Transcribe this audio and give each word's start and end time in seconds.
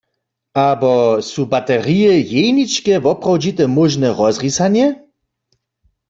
Abo 0.69 0.95
su 1.29 1.41
baterije 1.51 2.13
jeničke 2.31 2.93
woprawdźite 3.05 3.63
móžne 3.75 4.09
rozrisanje? 4.19 4.87